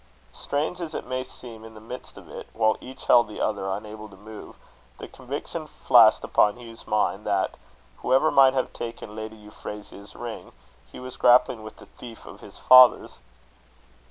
[0.33, 3.69] Strange as it may seem in the midst of it, while each held the other
[3.69, 4.55] unable to move,
[4.97, 7.53] the conviction flashed upon Hugh's mind, that,
[7.97, 10.53] whoever might have taken Lady Euphrasia's ring,
[10.91, 13.19] he was grappling with the thief of his father's.